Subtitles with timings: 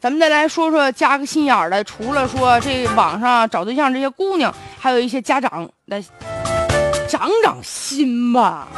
[0.00, 6.00] 咱们再来说说加个心眼儿的，除了说这网上找对象这些姑娘，还有一些家长来
[7.08, 8.68] 长长心吧。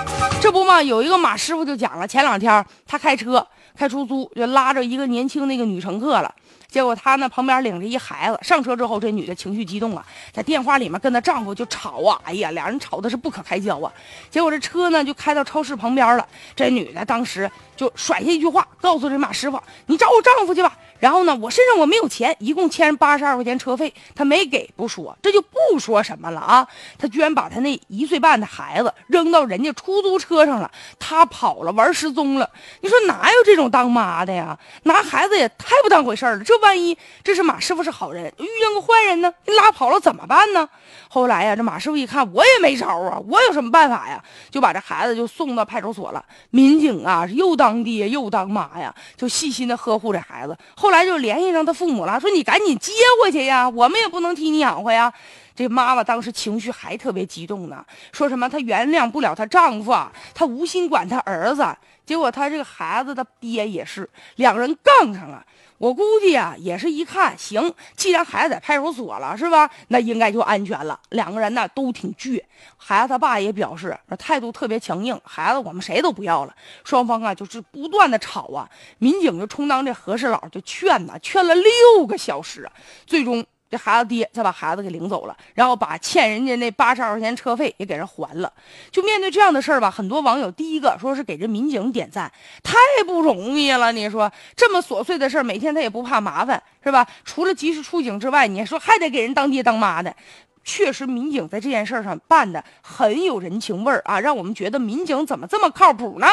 [0.41, 3.47] 这不嘛，有一个马师傅就讲了，前两天他开车
[3.77, 6.35] 开出租，就拉着一个年轻那个女乘客了。
[6.69, 10.03] 结果他呢旁边领着一孩子，上车之后，这女的情绪激动啊，
[10.33, 13.93] 在电话里面跟她丈夫就吵啊，哎呀，俩人吵的是不可开交啊。
[14.31, 16.27] 结果这车呢就开到超市旁边了，
[16.57, 26.69] 这女的当时就甩下一句话，告诉这马师傅：“你找我丈夫去吧。”然后呢，我身上我没有钱，一共欠八十二块钱车费，他没给不说，这就不说什么了啊。
[26.99, 32.49] 他居然把他那一岁半的孩子扔到人家出租车上了，他跑了，玩失踪了。
[32.83, 34.59] 你说哪有这种当妈的呀？
[34.83, 36.45] 拿孩子也太不当回事了。
[36.45, 39.33] 这万一这是马师傅是好人，遇见个坏人呢？
[39.47, 40.69] 你拉跑了怎么办呢？
[41.09, 44.23] 后来呀，这马师傅一看，我也没招啊，我有什么办法呀？
[44.51, 46.23] 就把这孩子就送到派出所了。
[46.51, 50.55] 民警啊，又当爹又当妈呀，就细心的呵护这孩子。
[50.77, 50.90] 后。
[50.91, 52.91] 后来就联系上他父母了，说你赶紧接
[53.23, 55.13] 回去呀，我们也不能替你养活呀。
[55.61, 59.95] 这妈妈当时情绪还特别激动呢，说什么她原谅不了她丈夫，
[60.33, 61.63] 她无心管她儿子。
[62.07, 65.45] 结果她这个孩子的爹也是，两个人杠上了。
[65.77, 69.69] 我估计啊，也是一看行，既然孩子在派出所了，是吧？
[69.89, 70.99] 那应该就安全了。
[71.11, 72.43] 两个人呢都挺倔，
[72.79, 76.55] 孩子他爸也表示态度特别强硬，孩子我们谁都不要了。
[76.85, 82.67] 双方啊就是不断的吵啊，民警就充当这和事佬，就劝呐，劝了六个小时，
[83.07, 83.45] 最终。
[83.71, 88.53] 这孩子爹再把孩子给领走了，然后把欠人家那八十二块钱车费也给人还了。
[88.91, 92.31] 就面对这样的事儿吧，很多网友第一个说是给这民警点赞，
[92.65, 92.75] 太
[93.07, 93.93] 不容易了。
[93.93, 97.07] 你说这么琐碎的事儿，每天他也不怕麻烦，是吧？
[97.25, 100.15] 除了及时出警之外，你还说还得给人当爹当妈的。
[100.63, 106.27] 确实，民警在这件事上办的很有人情味儿啊，让我们觉得民警怎么这么靠谱呢？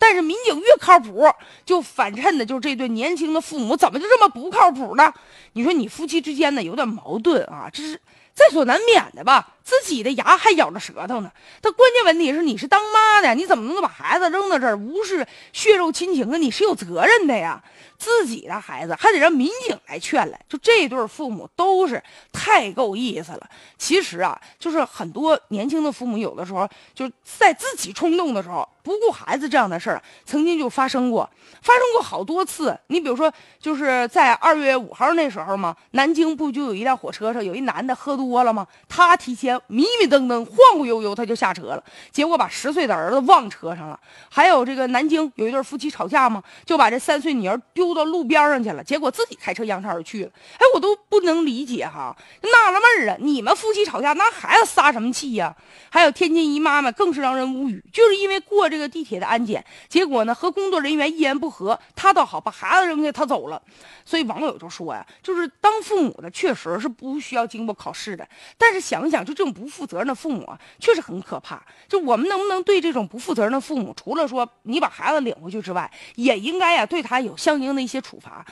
[0.00, 1.24] 但是民警越靠谱，
[1.64, 5.12] 就反衬的就是这对年轻的父母怎么就这么不靠谱呢？
[5.52, 7.98] 你说你夫妻之间呢有点矛盾啊，这是
[8.38, 9.54] 在所难免的吧？
[9.64, 11.30] 自己的牙还咬着舌头呢。
[11.60, 16.36] 但关键问题是，你是当妈的，你怎么能把孩子扔到这儿，无视血肉亲情啊？
[16.36, 17.60] 你是有责任的呀。
[17.98, 22.00] 自己的孩子还得让民警来劝来，就这对父母都是
[22.32, 23.50] 太够意思了。
[23.76, 31.28] 其实啊，就是很多年轻的父母有的时候就在自己冲动的时候不顾孩子这样的事儿，曾经就发生过，
[31.60, 32.74] 发生过好多次。
[32.86, 38.66] 你比如说，就是在二月五号那时候嘛，南京不就有一辆火车上有一男的喝多了吗？
[38.88, 44.00] 他提前迷迷瞪瞪、晃晃悠悠他就下车了，结果把十岁的儿子忘车上了。
[44.30, 47.98] 还有这个南京有一对夫妻吵架嘛，就把这三岁女儿丢。
[47.98, 50.30] 到路边上去了，结果自己开车扬长而去了。
[50.52, 53.16] 哎，我都不能理解哈，纳了闷儿啊！
[53.18, 55.52] 你们夫妻吵架拿孩子撒什么气呀？
[55.90, 63.60] 还有天津一妈妈更是让人无语，就是因为过这这个地铁的安检，结果呢和工作人员一言不合，他倒好把孩子扔下他走了。
[64.04, 71.62] 所以网友就说呀，就是当父母的确实是不需要经过考试的，但是想想就这种不负责任的父母啊，确实很可怕。
[71.88, 77.68] 就我们能不能对这种不负责任的父母，除了说你把孩子领回去之外，也应该呀对他有相应。
[77.68, 78.44] 的一些处罚，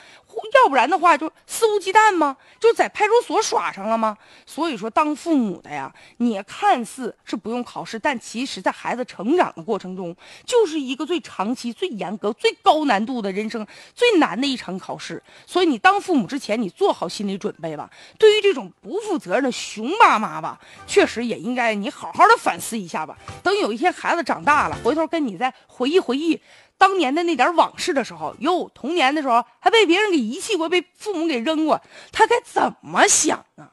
[0.53, 2.37] 要不然的话就肆无忌惮吗？
[2.59, 4.15] 就在派出所耍上了吗？
[4.45, 15.21] 所以说，当父母的呀，你看似是不用考试，但其实在孩子成长的过程中，就是一个最长期、最严格、最高难度的人生最难的一场考试。
[15.45, 17.89] 所以你当父母之前，你做好心理准备吧。
[18.17, 23.17] 对于这种不负责任的熊妈妈吧，确实也应该你好好的反思一下吧。
[23.43, 26.39] 等有一天孩子长大了，回头跟你再回忆回忆。
[26.79, 33.71] 当年的那点往事的时候，哟，童年的时候还被别人给遗弃过，被父母给扔过，他该怎么想啊？